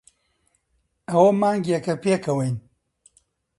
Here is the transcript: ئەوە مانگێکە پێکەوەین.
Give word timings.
ئەوە 1.09 1.31
مانگێکە 1.41 1.95
پێکەوەین. 2.03 2.55